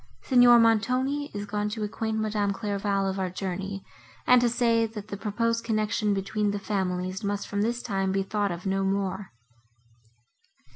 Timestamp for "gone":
1.45-1.69